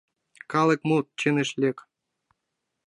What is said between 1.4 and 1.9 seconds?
лек!»